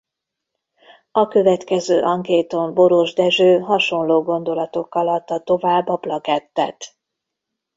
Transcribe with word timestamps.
A 1.11 1.27
következő 1.27 2.01
ankéton 2.03 2.73
Boros 2.73 3.13
Dezső 3.13 3.59
hasonló 3.59 4.23
gondolatokkal 4.23 5.07
adta 5.07 5.39
tovább 5.39 5.87
a 5.87 5.97
plakettet. 5.97 6.97